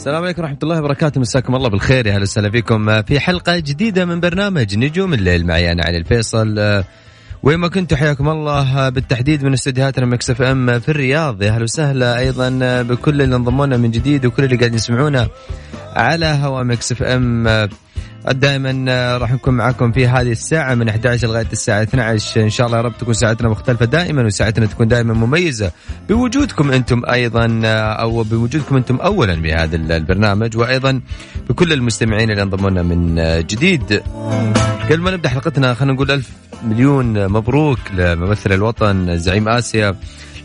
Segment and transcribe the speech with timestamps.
[0.00, 1.20] السلام عليكم ورحمة الله وبركاته.
[1.20, 3.02] مساكم الله بالخير يا أهلا وسهلا فيكم.
[3.02, 5.46] في حلقة جديدة من برنامج نجوم الليل.
[5.46, 6.54] معي أنا علي الفيصل.
[7.42, 11.42] وين ما كنتوا حياكم الله بالتحديد من استديوهاتنا ميكس إف إم في الرياض.
[11.42, 12.48] يا أهلا وسهلا أيضا
[12.82, 15.28] بكل اللي انضموا لنا من جديد وكل اللي قاعدين يسمعونا
[15.96, 17.68] على هوا ميكس إف إم.
[18.30, 22.78] دائما راح نكون معاكم في هذه الساعة من 11 لغاية الساعة 12 إن شاء الله
[22.78, 25.72] يا رب تكون ساعتنا مختلفة دائما وساعتنا تكون دائما مميزة
[26.08, 30.56] بوجودكم أنتم أيضا أو بوجودكم أنتم أولا بهذا البرنامج.
[30.56, 31.00] وأيضا
[31.48, 33.14] بكل المستمعين اللي انضموا لنا من
[33.46, 34.02] جديد.
[34.90, 36.30] قبل ما نبدأ حلقتنا خلينا نقول ألف
[36.64, 39.96] مليون مبروك لممثل الوطن زعيم آسيا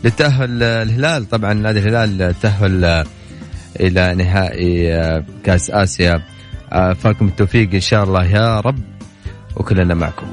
[0.04, 1.28] لتأهل الهلال.
[1.28, 3.04] طبعا نادي الهلال تأهل
[3.80, 6.22] إلى نهائي كأس آسيا.
[6.72, 8.78] آه، فاكم التوفيق إن شاء الله يا رب
[9.56, 10.26] وكلنا معكم.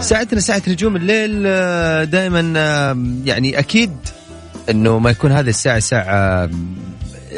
[0.00, 1.42] ساعتنا ساعة نجوم الليل.
[2.10, 2.40] دائما
[3.24, 3.96] يعني أكيد
[4.70, 6.50] إنه ما يكون هذه الساعة ساعة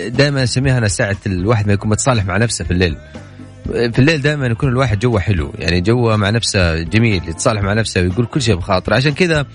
[0.06, 2.96] دائما اسميها أنا ساعة الواحد ما يكون متصالح مع نفسه في الليل.
[3.66, 8.00] في الليل دائما يكون الواحد جوه حلو يعني جوه مع نفسه جميل يتصالح مع نفسه
[8.00, 8.95] ويقول كل شيء بخاطره.
[8.94, 9.47] عشان كذا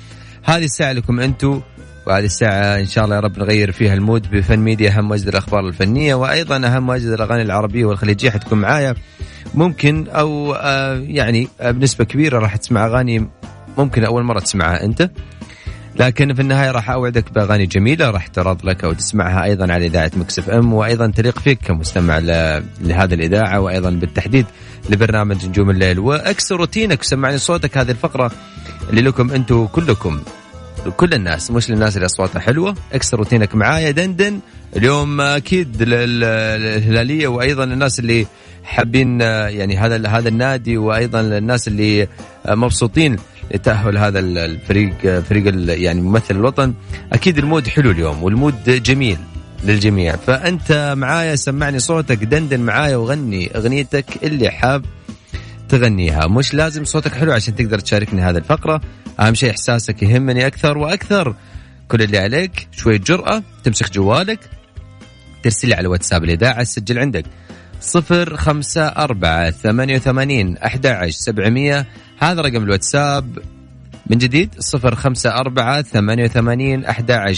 [0.43, 1.61] هذه الساعة لكم أنتم
[2.07, 5.27] وهذه الساعة إن شاء الله يا رب نغير فيها ال mood بفن ميديا أهم واجد
[5.27, 8.95] الأخبار الفنية وأيضا أهم واجد الأغاني العربية والخليجية حتكون معايا.
[9.53, 13.27] ممكن أو آه يعني آه بنسبة كبيرة راح تسمع أغاني
[13.77, 15.09] ممكن أول مرة تسمعها أنت.
[15.99, 20.11] لكن في النهاية راح أوعدك بأغاني جميلة راح تعرض لك أو تسمعها أيضا على إذاعة
[20.15, 22.19] مكس إف إم وأيضا تليق فيك كمستمع
[22.81, 24.45] لهذه الإذاعة وأيضا بالتحديد
[24.89, 25.99] لبرنامج نجوم الليل.
[25.99, 28.31] وأكسر روتينك وسمعني صوتك هذه الفقرة
[28.89, 30.19] اللي لكم أنتم كلكم
[30.97, 32.75] كل الناس مش للناس اللي أصواتها حلوة.
[32.93, 34.39] اكسر روتينك معايا دندن
[34.75, 38.27] اليوم أكيد للهلالية وأيضا الناس اللي
[38.63, 42.07] حابين يعني هذا هذا النادي وأيضا الناس اللي
[42.49, 43.17] مبسوطين
[43.53, 46.73] لتاهل هذا الفريق فريق يعني ممثل الوطن.
[47.13, 49.17] أكيد ال mood حلو اليوم وال mood جميل
[49.63, 50.15] للجميع.
[50.15, 54.85] فأنت معايا سمعني صوتك دندن معايا وغني أغنيتك اللي حاب
[55.69, 56.27] تغنيها.
[56.27, 58.81] مش لازم صوتك حلو عشان تقدر تشاركني هذه الفقرة.
[59.19, 61.35] أهم شيء إحساسك يهمني أكثر وأكثر.
[61.87, 64.39] كل اللي عليك شوية جرأة تمسك جوالك
[65.43, 67.25] ترسل على واتساب الإذاعة سجل عندك.
[67.81, 71.85] صفر خمسة أربعة ثمانية وثمانين أحد سبعمية.
[72.19, 73.39] هذا رقم الواتساب.
[74.09, 77.35] من جديد صفر خمسة أربعة ثمانية وثمانين أحد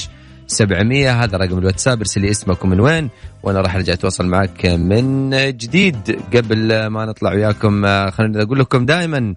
[0.48, 2.00] 700 هذا رقم الواتساب.
[2.00, 3.09] ارسل لي اسمك ومن وين
[3.44, 6.20] وأنا راح أرجع أتواصل معك من جديد.
[6.36, 9.36] قبل ما نطلع وياكم آه، خليني أقول لكم دائما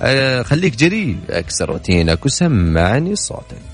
[0.00, 3.73] آه، خليك جريء أكسر روتينك وسمعني صوتك.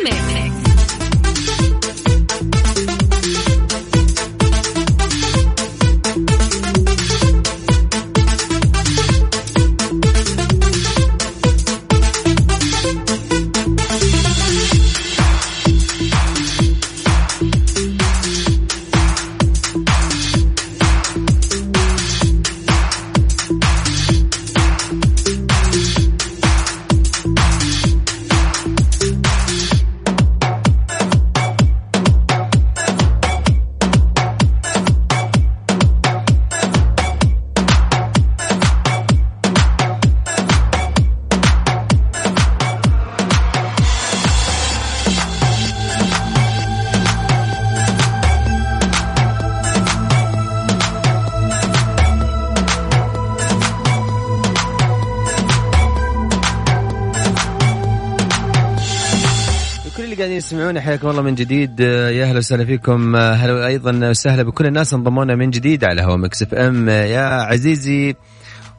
[60.51, 61.81] تسمعونا حياكم الله من جديد.
[61.81, 63.15] آه، يا أهلا وسهلا فيكم.
[63.15, 64.93] آه، هلا أيضا وسهلا بكل الناس.
[64.93, 66.89] انضمونا من جديد على هوا مكس إف إم.
[66.89, 68.15] آه، يا عزيزي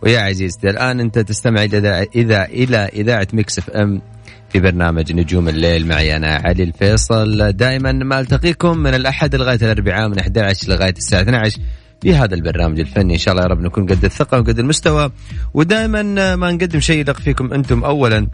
[0.03, 4.03] ويا عزيزتي الآن أنت تستمع إلى اذا إلى إذاعة مكس إف إم
[4.51, 5.87] في برنامج نجوم الليل.
[5.87, 7.53] معي أنا علي الفيصل.
[7.53, 11.59] دائما ما ألتقيكم من الأحد لغاية الأربعاء من 11 لغاية الساعة 12
[12.03, 13.13] في هذا البرنامج الفني.
[13.13, 15.11] إن شاء الله يا رب نكون قد الثقة وقد المستوى.
[15.55, 16.03] ودائما
[16.37, 18.27] ما نقدم شيء يليق فيكم أنتم اولا.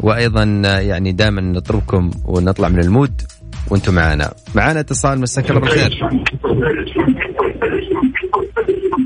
[0.00, 0.44] وأيضا
[0.80, 3.22] يعني دائما نطربكم ونطلع من ال mood
[3.70, 4.34] وأنتم معنا.
[4.54, 6.08] معنا اتصال مساك الله بالخير.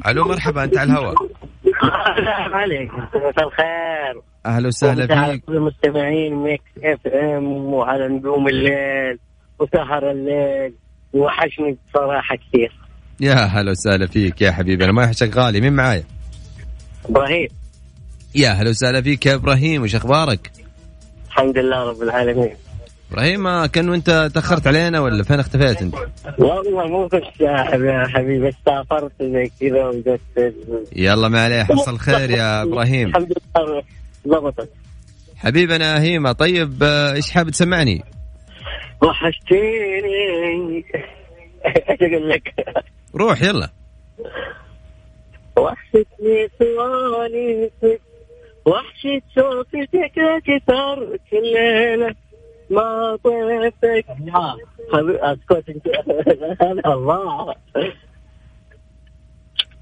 [0.07, 1.15] ألو مرحبا أنت على الهواء.
[2.11, 4.23] السلام عليكم مساء الخير.
[4.47, 5.45] أهلا وسهلا فيك.
[5.45, 9.19] كل المستمعين Mix FM وعلى نجوم الليل
[9.59, 10.75] وسهر الليل.
[11.13, 12.73] وحشني بصراحة كثير.
[13.21, 14.85] يا هلا وسهلا فيك يا حبيبي.
[14.85, 16.05] أنا ما يوحشك غالي مين معايا؟
[17.09, 17.49] إبراهيم.
[18.35, 19.83] يا هلا وسهلا فيك يا إبراهيم.
[19.83, 20.51] وش أخبارك؟
[21.37, 22.57] الحمد لله رب العالمين
[23.13, 25.95] إبراهيم كان وانت تأخرت علينا ولا فين اختفيت أنت؟
[26.39, 30.55] والله مو ساحب يا حبيبي سافرت زي كذا وجت
[30.93, 33.83] يلا ما عليه حصل خير يا إبراهيم الحمد لله
[34.29, 34.71] ضبطت
[35.37, 38.05] حبيبي أنا هيما طيب إيش حابب تسمعني؟
[39.03, 40.85] وحشتيني
[41.67, 42.55] إيش أقول لك؟
[43.15, 43.71] روح يلا
[45.57, 48.06] وحشتني صوانيتك
[48.67, 52.15] وحشة صوتك أكثر كل ليلة
[52.71, 54.05] ما طيفتك
[55.01, 55.65] أسكت.
[55.69, 57.55] انت الله.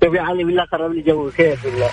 [0.00, 1.90] طيب يا علي بالله خرب لي جو كيف بالله.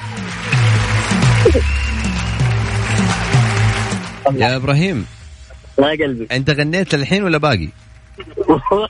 [4.35, 5.05] يا إبراهيم.
[5.79, 6.27] ما قلبي.
[6.31, 7.69] أنت غنيت للحين ولا باقي؟
[8.37, 8.87] والله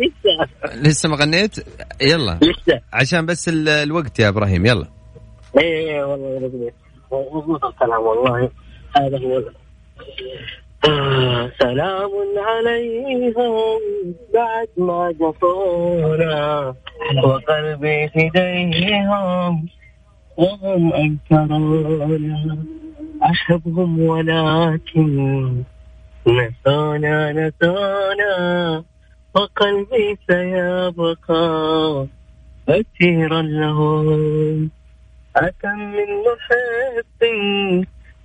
[0.00, 0.48] لسه.
[0.74, 1.56] لسه ما غنيت؟
[2.00, 2.38] يلا.
[2.42, 2.80] لسه.
[2.92, 4.66] عشان بس ال- الوقت يا إبراهيم.
[4.66, 4.86] يلا.
[5.58, 6.72] إيه والله
[7.12, 8.50] مضبوط الكلام والله
[8.96, 9.42] هذا هو
[11.58, 13.80] سلام عليهم
[14.34, 16.74] بعد ما جفونا
[17.24, 19.66] وقلبي في ايديهم
[20.36, 22.58] وهم انكرونا
[23.22, 25.64] احبهم ولكن
[26.26, 28.84] نسونا نسونا
[29.34, 32.06] وقلبي سيبقى
[32.68, 34.70] أسيرا لهم.
[35.36, 37.22] أكم من محب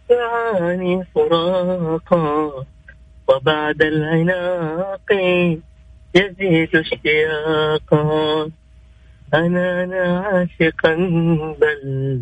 [0.09, 2.51] يعاني فراقا
[3.27, 5.11] وبعد العناق
[6.15, 8.49] يزيد اشتياقا.
[9.33, 10.95] أنا أنا عاشقا
[11.61, 12.21] بل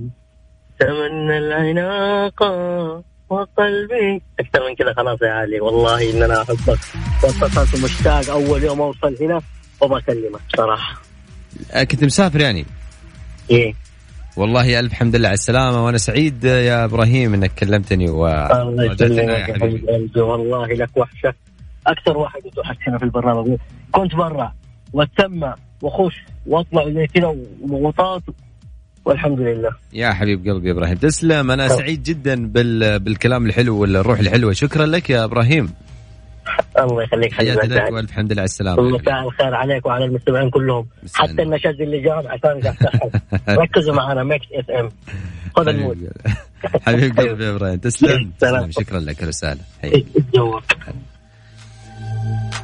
[0.79, 2.43] تمنى العناق
[3.29, 4.21] وقلبي.
[4.39, 6.79] أكثر من كذا خلاص يا علي والله إن أنا أحبك
[7.23, 9.41] واتصلت مشتاق أول يوم أوصل هنا
[9.81, 11.01] وبكلمك صراحة.
[11.91, 12.65] كنت مسافر يعني؟
[13.51, 13.88] إيه.
[14.37, 20.97] والله ألف حمد لله على السلامة وأنا سعيد يا إبراهيم إنك كلمتني قلبي والله لك
[20.97, 21.33] وحشة.
[21.87, 23.57] أكثر واحد يتوحشنا في البرنامج.
[23.91, 24.53] كنت برا
[24.93, 28.23] واتسمع واخش واطلع زي كذا وضغوطات
[29.05, 29.71] والحمد لله.
[29.93, 31.51] يا حبيب قلبي يا إبراهيم تسلم.
[31.51, 32.99] أنا سعيد جدا بال...
[32.99, 34.53] بالكلام الحلو والروح الحلوة.
[34.53, 35.69] شكرا لك يا إبراهيم.
[36.79, 37.51] الله يخليك حبيبي.
[37.67, 40.87] لك والف حمد لله على السلامة يا مساء الخير عليك وعلى المستمعين كلهم.
[41.15, 43.21] حتى النشاز اللي جاب عشان قاعد.
[43.59, 44.89] ركزوا معنا Mix FM.
[45.55, 46.11] خذ ال mood.
[46.85, 47.75] حبيب قلبي يا إبراهيم.
[47.77, 48.31] تسلم.
[48.39, 48.71] تسلم.
[48.71, 49.61] شكرا لك رساله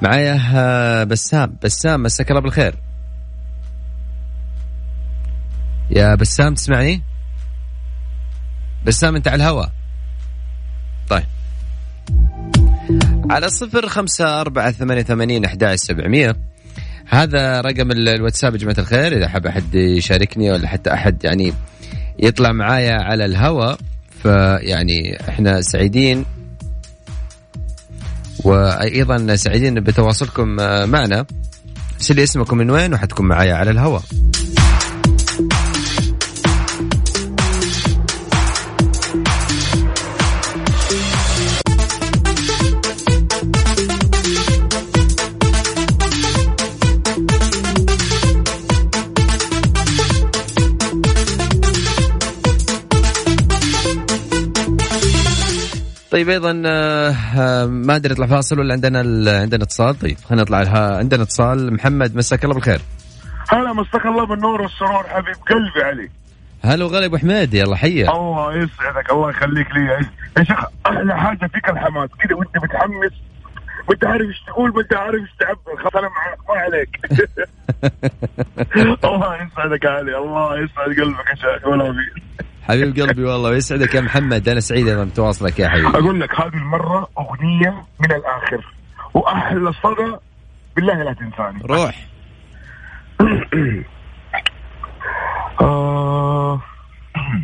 [0.02, 1.58] معايا آه، بسام.
[1.64, 2.76] بسام مساك الله بالخير.
[5.90, 7.02] يا بسام تسمعني؟
[8.86, 9.72] بسام أنت على الهواء
[13.30, 16.36] على صفر خمسة أربعة ثمانية ثمانين أحد سبعمية.
[17.10, 21.54] هذا رقم ال- الواتساب يا جماعة الخير إذا حاب أحد يشاركني ولا حتى أحد يعني
[22.20, 23.78] يطلع معايا على الهواء
[24.24, 26.26] فيعني إحنا سعيدين.
[28.44, 31.26] وأيضا سعيدين بتواصلكم آه، معنا.
[31.96, 34.02] ارسل لي اسمكم من وين وحتكون معايا على الهواء.
[56.16, 59.00] طيب أيضا آه، آه، ما أدري نطلع فاصل ولا عندنا
[59.42, 60.00] عندنا اتصال.
[60.00, 60.98] طيب خلينا نطلع لها.
[60.98, 61.74] عندنا اتصال.
[61.74, 62.82] محمد مساك الله بالخير.
[63.50, 66.10] هلا مساك الله بالنور والسرور حبيب قلبي علي
[66.64, 69.86] هلا وغلا أبو حميد يلا حيه الله يسعدك الله يخليك لي.
[69.86, 72.10] يا- شيخ أحلى حاجة فيك الحماس.
[72.20, 73.12] كذا وأنت متحمس
[73.88, 77.00] ما انت عارف إيش تقول ما انت عارف إيش تعبر خلاص أنا معك ما عليك.
[79.06, 82.22] الله يسعدك علي الله يسعد قلبك يا شيخ ولا بي
[82.68, 84.50] حبيب قلبي والله ويسعدك يا محمد.
[84.50, 85.88] أنا سعيد أيضا بتواصلك يا حبيبي.
[85.88, 88.66] أقول لك هذه المرة أغنية من الآخر
[89.14, 90.16] وأحلى صدى
[90.76, 91.62] بالله لا تنساني.
[91.66, 92.06] روح.
[95.62, 96.62] آه.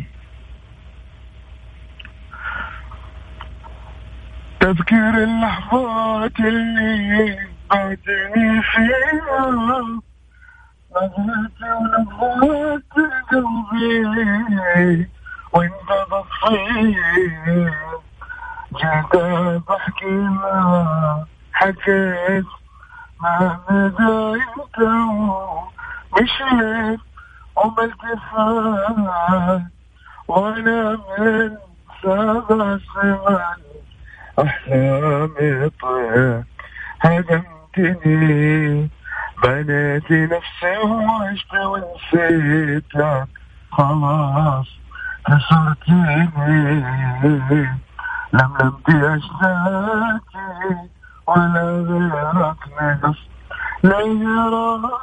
[4.60, 7.38] تذكر اللحظات اللي
[7.70, 10.02] بعدني فيها.
[10.96, 12.82] نظرتي ونظرت
[13.30, 15.08] قلبي
[15.52, 17.72] وانت بصير
[18.76, 19.14] جيت
[19.68, 22.44] بحكي ما حكيت
[23.20, 24.78] ما مدى انت
[26.20, 27.00] مشيت
[27.56, 27.84] وما
[30.28, 31.56] وأنا من
[32.02, 33.58] سبع سمان
[34.38, 36.42] احلامي طير
[37.00, 38.90] هدمتني
[39.42, 43.26] بنيت نفسي وعشت ونسيتك
[43.70, 44.66] خلاص
[45.26, 46.30] كسرتني
[47.24, 50.76] لملمتي اشتاكي
[51.26, 53.18] ولا غيرك نقص
[53.82, 54.98] لا إرادة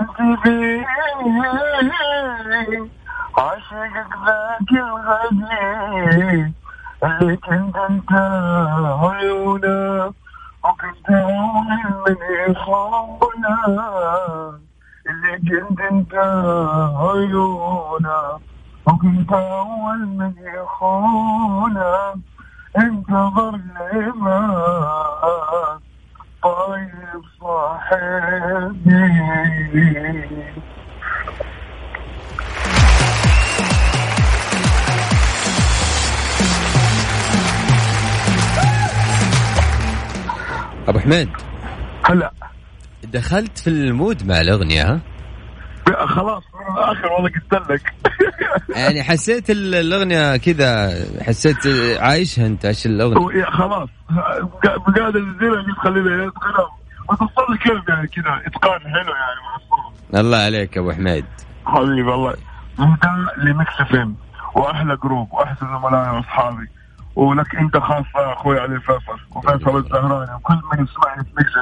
[0.00, 0.86] من تبيني
[3.38, 6.50] عاشقك ذاك الغدير
[7.04, 8.12] اللي كنت أنت
[9.02, 10.12] عيونه
[10.68, 11.66] وكنت اول
[12.06, 12.16] من
[12.50, 13.58] يخونه
[15.06, 16.14] اللي كنت انت
[16.96, 18.40] عيونه
[18.86, 22.14] وكنت اول من يخونه
[22.78, 25.80] انتظر لي ما
[26.42, 28.25] طيب صاحبي
[41.06, 41.28] حميد
[42.04, 42.30] هلا.
[43.04, 45.00] دخلت في ال mood مع الاغنيه ها؟
[46.06, 46.42] خلاص.
[46.76, 47.94] الآخر والله قلت لك.
[48.84, 51.56] يعني حسيت ال- الأغنية كذا حسيت
[52.00, 53.88] عايشها أنت إيش الأغنية؟ خلاص.
[54.96, 56.32] قاعد انزلها قلت خلينا
[57.08, 59.40] وتصل لي كلب يعني كذا؟ إتقان حلو يعني
[60.12, 61.24] مع الله عليك أبو حميد
[61.66, 62.34] حبيبي والله.
[62.80, 63.04] انت
[63.38, 64.14] ل Mix FM.
[64.54, 66.68] وأحلى group وأحسن زملائي وأصحابي.
[67.16, 71.52] ولك انت خاصه أخوي علي فيصل وفيصل الزهراني وكل من يسمعني في ميكس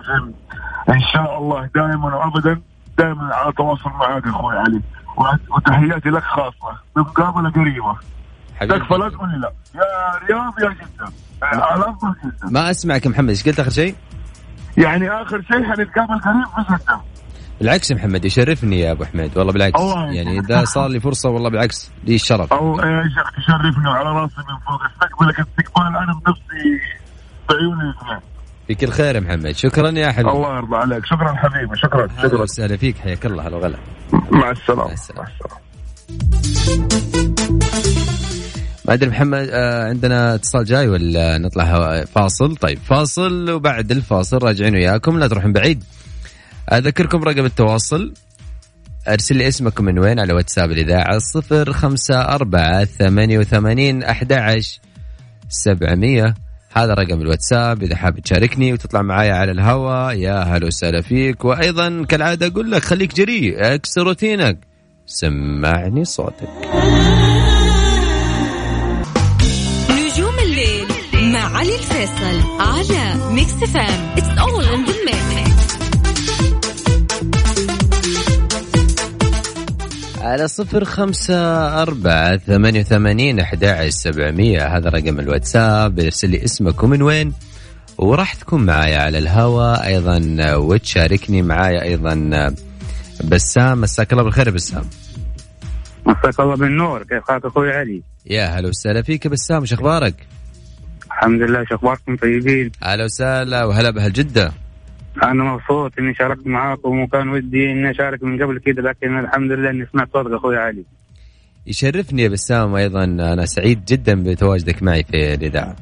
[0.88, 2.60] إن شاء الله دائما وابدا
[2.98, 4.80] دائما على تواصل معك أخوي علي.
[5.50, 7.96] وتحياتي لك خاصة بمقابلة قريبة.
[8.60, 9.52] تكفى لا تقول لي لا.
[9.74, 11.12] يا رياض يا جدة.
[11.42, 13.94] على أفضل جدا ما أسمعك محمد إيش قلت آخر شيء؟
[14.76, 17.00] يعني آخر شيء حنتقابل قريب في جدة.
[17.60, 19.80] بالعكس محمد يشرفني يا أبو حميد والله بالعكس.
[20.12, 22.52] يعني إذا صار لي فرصة والله بالعكس لي الشرف.
[22.52, 24.82] أو يا شيخ تشرفني وعلى رأسي من فوق.
[24.92, 26.80] استقبلك استقبال أنا بنفسي
[27.50, 28.20] بعيوني الاثنين.
[28.66, 29.50] في كل خير يا محمد.
[29.50, 30.30] شكرا يا حبيبي.
[30.30, 31.06] الله يرضى عليك.
[31.06, 32.42] شكرا حبيبي شكرا شكرا.
[32.42, 33.78] وسهلا فيك حياك الله هلا وغلا
[34.30, 34.84] مع السلامة.
[34.84, 35.30] مع السلامة.
[38.88, 44.74] ما أدري محمد آه عندنا اتصال جاي ولا نطلع فاصل؟ طيب فاصل وبعد الفاصل راجعين
[44.74, 45.84] وياكم لا تروحون بعيد.
[46.72, 48.14] أذكركم رقم التواصل
[49.08, 54.80] أرسل لي اسمكم من وين على واتساب الإذاعة صفر خمسة أربعة ثمانية وثمانين أحد عشر
[55.48, 56.34] سبعمية.
[56.72, 61.44] هذا رقم الواتساب إذا حاب تشاركني وتطلع معايا على الهواء يا هلا وسهلا فيك.
[61.44, 64.58] وأيضا كالعادة أقول لك خليك جريء اكسر روتينك.
[65.06, 66.48] سمعني صوتك.
[69.90, 70.86] نجوم الليل
[71.32, 75.03] مع علي الفيصل على Mix FM it's all in
[80.24, 81.36] على صفر خمسة
[81.82, 84.76] أربعة ثمانية وثمانين أحد عشر سبعمية.
[84.76, 86.00] هذا رقم الواتساب.
[86.00, 87.32] ارسل لي اسمك ومن وين
[87.98, 92.14] وراح تكون معايا على الهواء أيضا وتشاركني معايا أيضا
[93.24, 93.80] بسام.
[93.80, 94.84] مساك الله بالخير بسام.
[96.06, 97.02] مساك الله بالنور.
[97.02, 99.62] كيف حالك أخوي علي؟ يا هلا وسهلا فيك بسام.
[99.62, 100.14] وش أخبارك؟
[101.06, 101.64] الحمد لله.
[101.64, 104.52] شو أخباركم طيبين؟ هلا وسهلا وهلا بأهل جدة.
[105.22, 109.70] أنا مبسوط إني شاركت معاكم وكان ودي إني أشارك من قبل كده لكن الحمد لله
[109.70, 110.84] إني سمعت صوتك أخوي علي.
[111.66, 115.76] يشرفني يا بسام أيضا أنا سعيد جدا بتواجدك معي في الإذاعة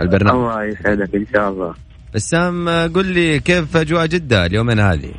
[0.00, 1.74] البرنامج الله يسعدك إن شاء الله.
[2.14, 5.12] بسام قل لي كيف أجواء جدة اليومين هذه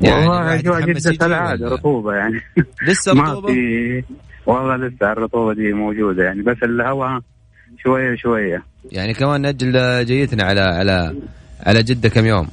[0.00, 2.40] والله الواحد أجواء جدة كالعادة؟ رطوبة يعني
[2.88, 4.02] لسه ما رطوبة في
[4.46, 7.20] والله لسه الرطوبة دي موجودة يعني بس الهواء
[7.82, 8.62] شوية شوية.
[8.92, 11.14] يعني كمان نأجل جيتنا على على
[11.66, 12.48] على جدة كم يوم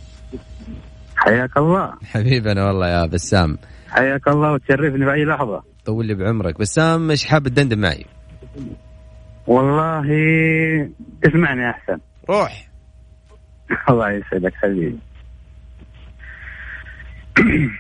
[1.30, 1.94] حياك الله.
[2.04, 3.58] حبيبنا والله يا بسام.
[3.90, 5.64] حياك الله وتشرفني بأي لحظة.
[5.86, 6.60] طول لي بعمرك.
[6.60, 8.06] بسام إيش حاب تدندن معي؟
[9.48, 10.06] والله
[11.26, 11.98] اسمعني أحسن.
[12.30, 12.70] روح.
[13.90, 15.00] الله يسعدك حبيبي.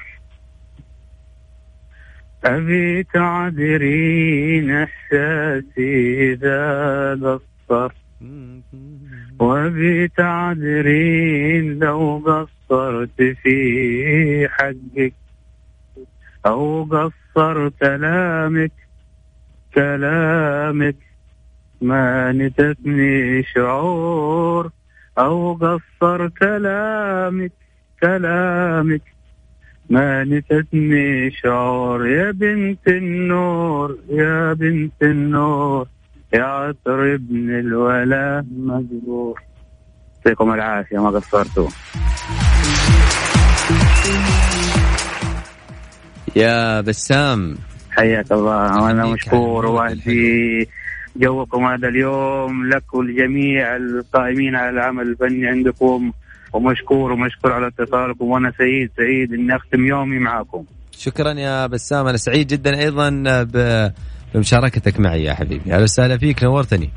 [2.45, 7.39] أبي تعذرين إحساسي إذا
[7.69, 7.93] قصر
[9.39, 12.19] وأبي تعذرين لو
[12.69, 15.13] قصرت في حقك
[16.45, 18.71] أو قصر كلامك
[19.75, 20.95] كلامك
[21.81, 24.71] ما نتتني شعور.
[25.17, 27.51] أو قصر كلامك
[28.01, 29.01] كلامك
[29.89, 32.07] ما نتتني شعور.
[32.07, 35.87] يا بنت النور يا بنت النور
[36.33, 39.41] يا عطر ابن الولا مجبور
[40.15, 41.69] يعطيكم العافية ما قصرتوا.
[46.35, 47.57] يا بسام.
[47.91, 48.83] حياك الله.
[48.83, 49.65] وأنا مشكور.
[49.65, 50.69] وأهدي
[51.15, 56.11] جوكم هذا اليوم لك ولجميع القائمين على العمل الفني عندكم.
[56.53, 58.25] ومشكور ومشكور على اتصالكم.
[58.25, 60.63] وأنا سعيد سعيد إني أختم يومي معكم.
[60.91, 62.07] شكرا يا بسام.
[62.07, 63.09] أنا سعيد جدا أيضا
[63.43, 63.91] ب-
[64.33, 65.73] بمشاركتك معي يا حبيبي.
[65.73, 66.43] أهلا وسهلا فيك.
[66.43, 66.89] نورتني.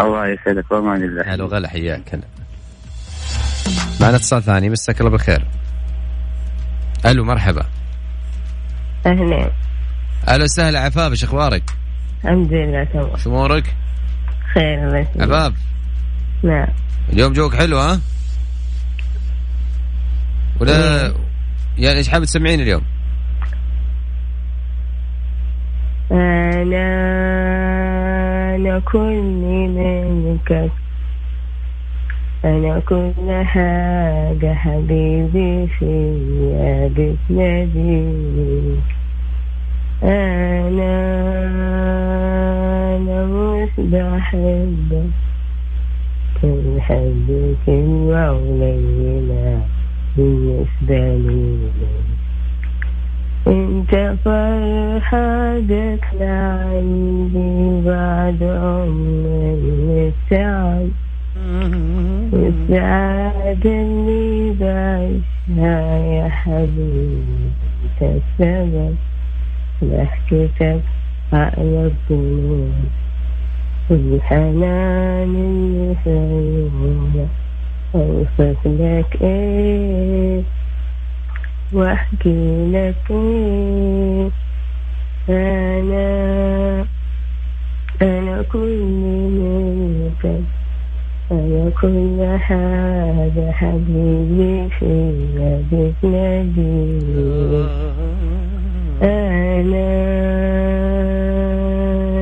[0.00, 0.70] الله يسعدك.
[0.72, 1.22] وأمان الله.
[1.34, 1.68] هلا وغلا.
[1.68, 2.14] حياك.
[2.14, 2.22] هلا.
[4.00, 4.70] معنا اتصال ثاني.
[4.70, 5.42] مساك الله بالخير.
[7.06, 7.66] ألو مرحبا
[9.06, 9.50] أهلا
[10.42, 11.62] وسهلا عفاف إيش أخبارك؟
[12.24, 13.74] الحمد لله تمام شو أمورك؟
[14.54, 15.52] خير الله يسلمك عفاف
[16.42, 16.68] نعم
[17.12, 18.00] اليوم جوك حلو ها؟
[20.60, 21.12] ولا
[21.78, 22.82] يعني إيش حابب تسمعين اليوم؟
[26.12, 27.00] أنا
[28.56, 30.70] أنا كل منك
[32.44, 38.80] أنا كل حاجة حبيبي فيا بتناديك
[40.02, 40.96] أنا
[42.96, 45.10] أنا مش بحبك
[46.42, 49.60] كل حبك قليلة
[50.16, 51.70] بالنسبة لي
[53.46, 60.88] انت فرحة جت لعندي بعد عمري التعب
[62.32, 67.22] والسعادة اللي بعيشها يا حبيبي
[67.84, 68.94] انت السبب
[69.84, 70.80] ضحكتك
[71.32, 72.72] عقل الدنيا
[73.90, 77.28] والحنان اللي في عيونك
[77.94, 80.42] اوصف لك إيه
[81.72, 84.30] واحكي لك إيه
[85.28, 86.84] أنا
[88.02, 90.42] أنا كل ملكك
[91.30, 97.04] كل حاجة حبيبي فيا بتناديك
[99.02, 99.90] أنا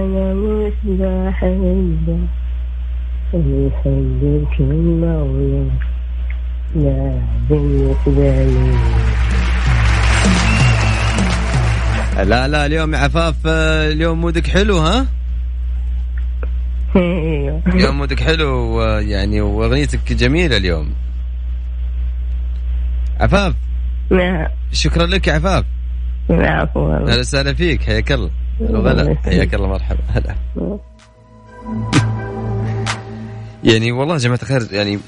[0.04, 2.18] أنا مش بحبك
[3.34, 5.70] يخليك المولى
[6.76, 8.78] لا بالنسبة لي
[12.24, 15.06] لا لا اليوم يا عفاف آه، اليوم مودك حلو ها؟
[17.74, 20.90] اليوم مودك حلو آه، يعني وأغنيتك جميلة اليوم.
[23.20, 23.54] عفاف.
[24.10, 24.46] نعم.
[24.72, 25.64] شكرا لك يا عفاف.
[26.30, 26.80] العفو.
[26.80, 27.82] والله أهلا وسهلا فيك.
[27.82, 28.30] حياك الله.
[28.60, 29.16] وغلا.
[29.24, 29.68] حياك الله.
[29.68, 30.00] مرحبا.
[30.08, 30.34] هلا.
[33.64, 34.98] يعني والله يا جماعة الخير يعني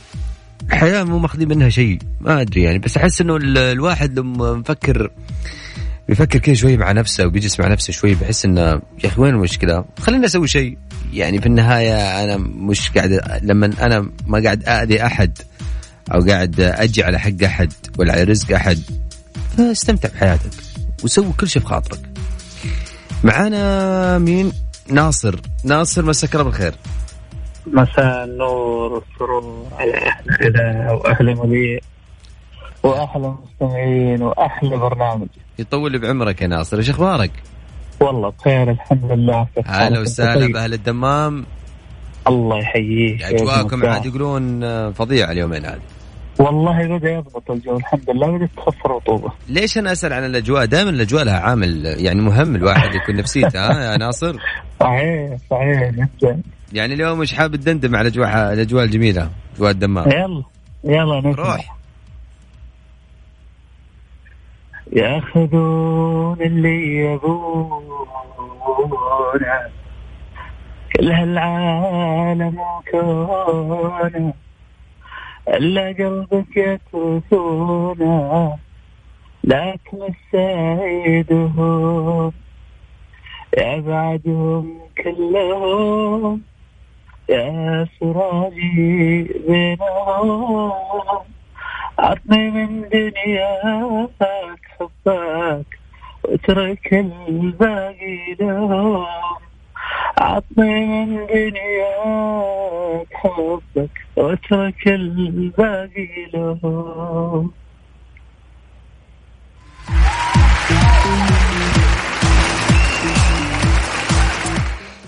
[0.70, 1.98] حياة مو ماخذين منها شيء.
[2.20, 5.10] ما أدري يعني بس أحس إنه ال- الواحد لما مفكر
[6.10, 9.84] بيفكر كذا شوي مع نفسه وبيجلس مع نفسه شوي بحس إنه يا أخي وين المشكلة؟
[10.00, 10.78] خلينا أسوي شيء
[11.12, 15.38] يعني في النهاية أنا مش قاعد لما أنا ما قاعد اذي أحد
[16.14, 18.78] أو قاعد أجي على حق أحد ولا على رزق أحد
[19.56, 20.50] فاستمتع بحياتك
[21.04, 22.00] وسوي كل شيء بخاطرك.
[23.24, 24.52] معانا مين؟
[24.88, 26.74] ناصر، ناصر مساك الله بالخير.
[27.66, 31.78] مساء النور والسرور على اذاعه واحلى مذيع
[32.82, 37.30] وأحلى مستمعين وأحلى برنامج يطول بعمرك يا ناصر، إيش أخبارك؟
[38.00, 40.52] والله بخير الحمد لله أهلا؟ وسهلا.
[40.52, 41.46] بأهل الدمام،
[42.26, 45.80] الله يحييك اجواءكم عاد يقولون آه، فظيعه اليومين هذه.
[46.38, 50.90] والله بدا يضبط الجو الحمد لله بدات تخف الرطوبه ليش أنا أسأل عن الأجواء؟ دائما
[50.90, 54.36] الأجواء لها عامل يعني مهم الواحد يكون نفسيته ها يا ناصر؟
[54.80, 60.08] صحيح صحيح جدا يعني اليوم مش حابب تدندم على الأجواء الأجواء الجميلة، أجواء الدمام.
[60.10, 60.42] يلا
[60.84, 61.76] يلا نسمع روح.
[64.92, 68.06] ياخذون اللي يبونه
[70.96, 74.32] كل هالعالم وكونه
[75.48, 78.58] إلا قلبك يتركونه
[79.44, 79.98] لكن
[80.34, 82.32] السعيدهم
[83.58, 86.42] يبعدهم كلهم.
[87.28, 90.72] يا سراجي بينهم
[91.98, 94.10] عطني من دنياك
[94.80, 95.66] حبك
[96.24, 96.92] واترك
[97.28, 99.06] الباقي لهم
[100.18, 107.50] عطني من دنياك حبك واترك الباقي لهم.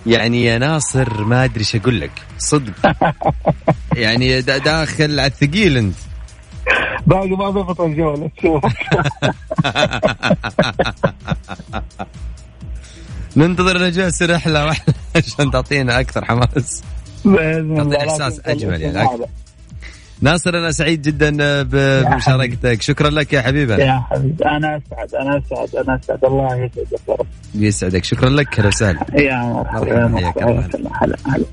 [0.06, 2.72] يعني يا ناصر ما أدري إيش أقول لك صدق.
[3.96, 5.94] يعني دا- داخل على الثقيل أنت.
[7.06, 8.30] باقي ما ضبط الجولة
[13.36, 16.82] ننتظر نجاس رحله واحدة عشان تعطينا أكثر حماس.
[17.24, 18.98] بإذن تعطي الله إحساس لكن أجمل يعني.
[18.98, 19.26] هذا.
[20.20, 22.82] ناصر أنا سعيد جدا بمشاركتك.
[22.82, 24.44] شكرا لك يا حبيبنا يا حبيبي.
[24.44, 26.24] أنا أسعد أنا أسعد أنا أسعد.
[26.24, 27.26] الله يسعدك يا رب.
[27.54, 28.04] يسعدك.
[28.04, 29.00] شكرا لك أهلا وسهلا.
[29.14, 31.46] يا مرحبا يا مرحبا، حياك الله.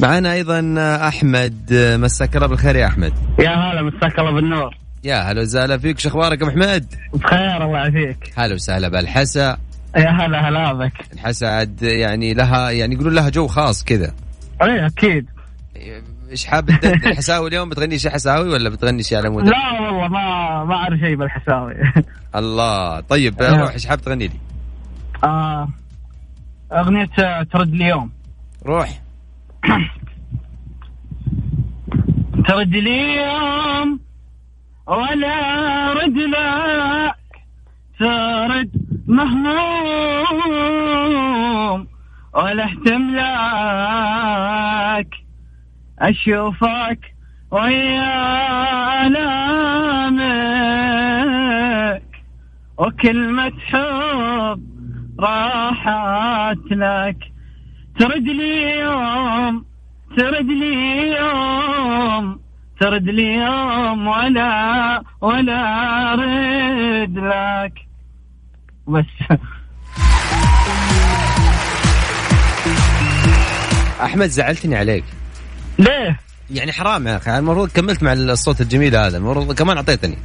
[0.00, 0.74] معنا أيضا
[1.08, 3.12] أحمد مساك الله بالخير يا أحمد.
[3.38, 4.74] يا هلا مساك الله بالنور.
[5.04, 8.32] يا هلا وسهلا فيك شو أخبارك أبو حميد بخير الله يعافيك.
[8.36, 9.56] هلا وسهلا بالحسا.
[9.96, 10.92] يا هلا هلا بك.
[11.12, 14.12] الحسا عاد يعني لها يعني يقولون لها جو خاص كذا.
[14.62, 15.26] اي أكيد.
[16.30, 16.70] إيش حاب
[17.06, 21.00] الحساوي اليوم؟ بتغني شيء حساوي ولا بتغني شيء على mood لا والله ما ما أعرف
[21.00, 21.74] شيء بالحساوي.
[22.36, 23.60] الله طيب نعم.
[23.60, 24.38] روح إيش حاب تغني لي؟
[25.24, 25.68] آه
[26.72, 27.08] أغنية
[27.52, 28.10] ترد لي يوم
[28.66, 29.03] روح.
[32.48, 34.00] ترد لي يوم
[34.86, 37.16] ولا رد لك.
[37.98, 38.70] ترد
[39.06, 40.44] مهموم
[42.34, 45.14] ولا اهتم لك.
[45.98, 47.14] أشوفك
[47.50, 50.24] ويا ألامك.
[52.78, 54.62] وكلمة حب
[55.20, 57.18] راحت لك.
[57.98, 59.64] ترد لي يوم
[60.16, 62.40] ترد لي يوم
[62.80, 67.72] ترد لي يوم ولا ولا رد لك.
[68.88, 69.38] بس.
[74.02, 75.04] أحمد زعلتني عليك.
[75.78, 77.38] ليه؟ يعني حرام يا أخي.
[77.38, 79.16] المفروض كملت مع الصوت الجميل هذا.
[79.18, 80.18] المفروض كمان أعطيتني.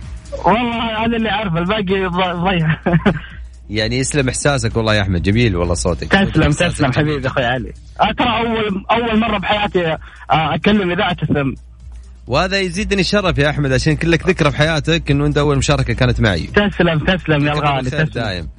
[0.45, 2.78] والله هذا اللي أعرفه الباقي ضيع.
[3.69, 6.08] يعني يسلم إحساسك والله يا أحمد جميل والله صوتك.
[6.08, 6.91] تسلم تسلم.
[6.91, 7.73] حبيبي أخوي علي.
[8.01, 9.97] آه، ترى أول أول مرة بحياتي آه،
[10.29, 11.53] أكلم إذاعة السم
[12.27, 16.21] وهذا يزيدني شرف يا أحمد عشان كلك ذكرى في حياتك إنه أنت أول مشاركة كانت
[16.21, 16.39] معي.
[16.39, 18.03] تسلم تسلم يا الغالي تسلم.
[18.05, 18.49] دايم.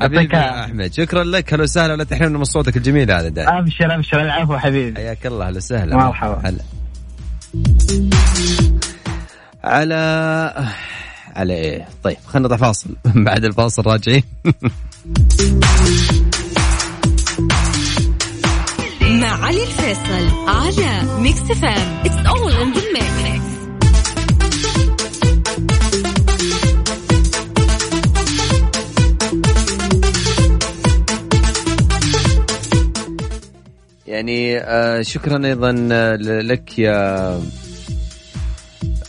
[0.00, 1.54] حبيبي يا أحمد شكرا لك.
[1.54, 4.20] هلا وسهلا ولا تحرمنا من صوتك الجميل هذا دائم أبشر أبشر.
[4.20, 4.96] العفو حبيبي.
[5.00, 5.96] حياك الله هلا وسهلا.
[5.96, 6.40] مرحبا.
[6.44, 6.60] هلا.
[9.64, 10.52] على
[11.34, 12.88] على إيه طيب خلينا نطلع فاصل.
[13.26, 14.22] بعد الفاصل راجعين.
[19.20, 23.44] مع علي الفيصل على Mix FM it's all in the mix
[34.06, 37.40] يعني آه شكرا أيضا آه، لك يا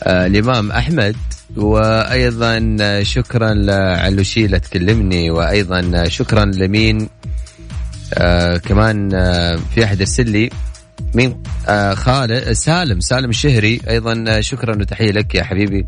[0.02, 1.16] آه الإمام أحمد.
[1.56, 7.08] وأيضا شكرا لعلوشي اللي تكلمني وأيضا شكرا لمين
[8.14, 10.50] آه كمان آه في أحد ارسل لي
[11.14, 13.80] مين؟ آه خالد سالم سالم الشهري.
[13.88, 15.86] أيضا شكرا وتحية لك يا حبيبي.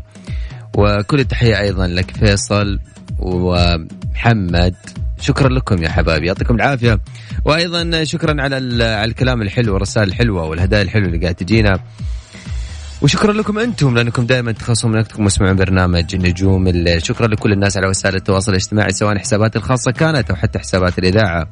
[0.77, 2.79] وكل التحية أيضا لك فيصل
[3.19, 4.75] ومحمد.
[5.21, 6.99] شكرا لكم يا حبايبي يعطيكم العافية.
[7.45, 11.79] وأيضا شكرا على على الكلام الحلو والرسائل الحلوة والهدايا الحلوة اللي قاعد تجينا.
[13.01, 17.87] وشكرا لكم أنتم لأنكم دائما تخصصون وقتكم وتسمعون برنامج نجوم الليل شكرا لكل الناس على
[17.87, 21.47] وسائل التواصل الاجتماعي سواء حساباتي الخاصة كانت أو حتى حسابات الإذاعة.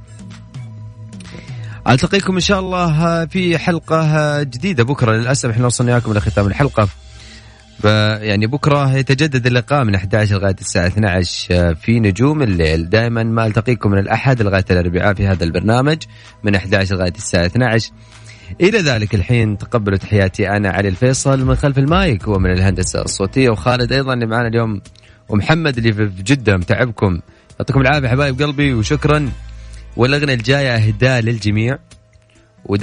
[1.90, 4.84] ألتقيكم إن شاء الله في حلقة جديدة.
[4.84, 6.88] بكرة للأسف إحنا وصلنا وياكم لختام الحلقة.
[8.22, 12.90] يعني بكرة يتجدد اللقاء من 11 لغاية الساعة 12 في نجوم الليل.
[12.90, 15.98] دائما ما ألتقيكم من الأحد لغاية الأربعاء في هذا البرنامج
[16.44, 17.92] من 11 لغاية الساعة 12
[18.62, 23.92] إلى ذلك الحين تقبلوا تحياتي أنا علي الفيصل من خلف المايك ومن الهندسة الصوتية وخالد
[23.92, 24.82] أيضا اللي معنا اليوم
[25.30, 27.20] ومحمد اللي في جدة متعبكم.
[27.60, 29.32] يعطيكم العافية حبايب قلبي وشكرا.
[29.98, 31.78] والاغنيه الجاية أهداء للجميع.